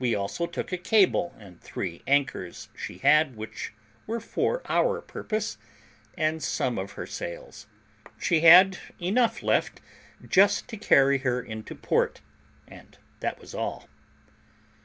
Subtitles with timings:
[0.00, 3.72] We also took a cable and three anchors she had, which
[4.08, 5.56] were for our purpose,
[6.18, 7.68] and some of her sails.
[8.18, 9.80] She had enough left
[10.26, 12.20] just to carry her into port,
[12.66, 13.88] and that was all.